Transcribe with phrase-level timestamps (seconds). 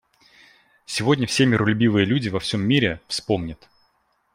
[0.87, 3.69] Сегодня все миролюбивые люди во всем мире вспомнят.